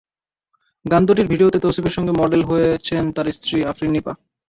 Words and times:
গান 0.85 1.01
দুটির 1.07 1.27
ভিডিওতে 1.27 1.57
তৌসিফের 1.63 1.95
সঙ্গে 1.97 2.13
মডেল 2.21 2.41
হয়েছেন 2.49 3.03
তাঁর 3.15 3.27
স্ত্রী 3.37 3.57
আফরিন 3.71 3.91
নীপা। 3.95 4.13